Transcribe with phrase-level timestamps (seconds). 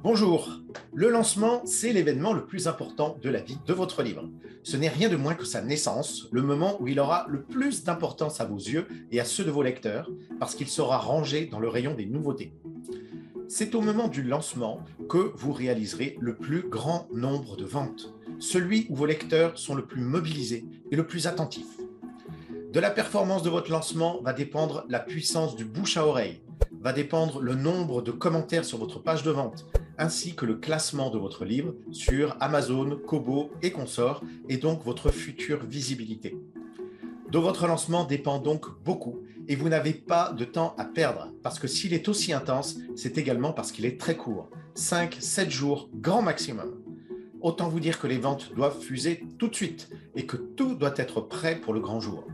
[0.00, 0.60] Bonjour.
[0.94, 4.30] Le lancement, c'est l'événement le plus important de la vie de votre livre.
[4.62, 7.82] Ce n'est rien de moins que sa naissance, le moment où il aura le plus
[7.82, 10.08] d'importance à vos yeux et à ceux de vos lecteurs,
[10.38, 12.52] parce qu'il sera rangé dans le rayon des nouveautés.
[13.48, 18.86] C'est au moment du lancement que vous réaliserez le plus grand nombre de ventes, celui
[18.90, 21.76] où vos lecteurs sont le plus mobilisés et le plus attentifs.
[22.72, 26.40] De la performance de votre lancement va dépendre la puissance du bouche à oreille,
[26.80, 29.66] va dépendre le nombre de commentaires sur votre page de vente,
[29.98, 35.10] ainsi que le classement de votre livre sur Amazon, Kobo et consorts, et donc votre
[35.10, 36.36] future visibilité.
[37.30, 41.58] De votre lancement dépend donc beaucoup et vous n'avez pas de temps à perdre parce
[41.58, 44.48] que s'il est aussi intense, c'est également parce qu'il est très court.
[44.76, 46.82] 5-7 jours, grand maximum.
[47.40, 50.94] Autant vous dire que les ventes doivent fuser tout de suite et que tout doit
[50.96, 52.24] être prêt pour le grand jour.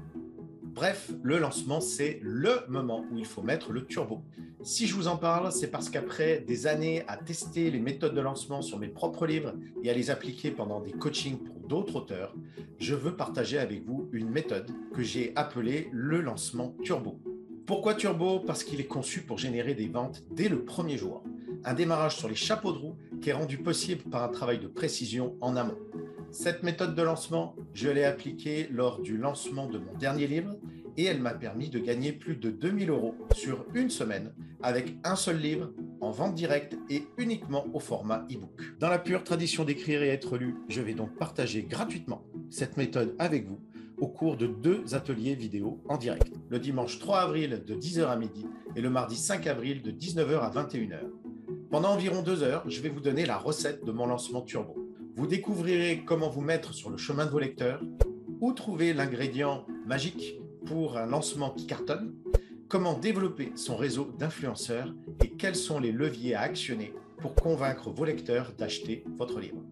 [0.75, 4.25] Bref, le lancement, c'est le moment où il faut mettre le turbo.
[4.65, 8.21] Si je vous en parle, c'est parce qu'après des années à tester les méthodes de
[8.21, 12.35] lancement sur mes propres livres et à les appliquer pendant des coachings pour d'autres auteurs,
[12.79, 17.21] je veux partager avec vous une méthode que j'ai appelée le lancement turbo.
[17.67, 18.41] Pourquoi turbo?
[18.41, 21.23] Parce qu'il est conçu pour générer des ventes dès le premier jour.
[21.65, 24.67] Un démarrage sur les chapeaux de roue qui est rendu possible par un travail de
[24.67, 25.79] précision en amont.
[26.35, 30.57] Cette méthode de lancement, je l'ai appliquée lors du lancement de mon dernier livre
[30.97, 35.15] et elle m'a permis de gagner plus de 2000 euros sur une semaine avec un
[35.15, 38.61] seul livre en vente directe et uniquement au format e-book.
[38.81, 43.15] Dans la pure tradition d'écrire et être lu, je vais donc partager gratuitement cette méthode
[43.21, 43.61] avec vous
[43.99, 48.17] au cours de deux ateliers vidéo en direct, le dimanche 3 avril de 10h à
[48.17, 50.99] midi et le mardi 5 avril de 19h à 21h.
[51.71, 54.84] Pendant environ deux heures, je vais vous donner la recette de mon lancement turbo.
[55.17, 57.81] Vous découvrirez comment vous mettre sur le chemin de vos lecteurs,
[58.41, 62.15] où trouver l'ingrédient magique pour un lancement qui cartonne,
[62.69, 64.93] comment développer son réseau d'influenceurs
[65.23, 69.63] et quels sont les leviers à actionner pour convaincre vos lecteurs d'acheter votre livre.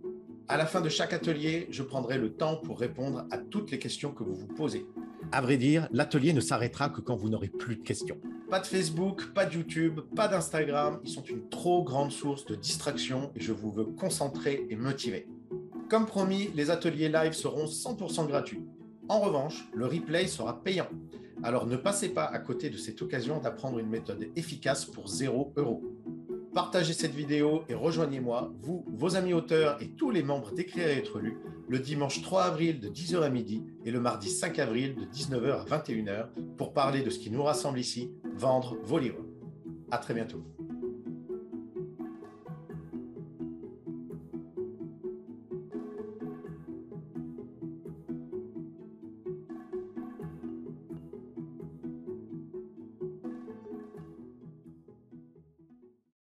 [0.47, 3.81] À la fin de chaque atelier, je prendrai le temps pour répondre à toutes les
[3.81, 4.87] questions que vous vous posez.
[5.33, 8.19] À vrai dire, l'atelier ne s'arrêtera que quand vous n'aurez plus de questions.
[8.53, 12.55] Pas de Facebook, pas de YouTube, pas d'Instagram, ils sont une trop grande source de
[12.55, 15.27] distraction et je vous veux concentrer et motiver.
[15.89, 18.61] Comme promis, les ateliers live seront 100% gratuits.
[19.09, 20.89] En revanche, le replay sera payant.
[21.43, 25.55] Alors ne passez pas à côté de cette occasion d'apprendre une méthode efficace pour 0
[25.57, 25.83] euros.
[26.55, 30.99] Partagez cette vidéo et rejoignez-moi, vous, vos amis auteurs et tous les membres d'Écrire et
[30.99, 34.95] être lu, le dimanche 3 avril de 10h à midi et le mardi 5 avril
[34.95, 36.27] de 19h à 21h
[36.59, 39.25] pour parler de ce qui nous rassemble ici, vendre vos livres.
[39.91, 40.43] À très bientôt.